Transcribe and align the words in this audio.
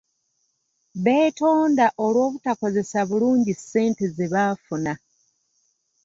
Beetonda 1.03 1.85
olw'obutakozesa 2.05 2.99
bulungi 3.09 3.53
ssente 3.59 4.05
ze 4.15 4.25
baafuna. 4.33 4.93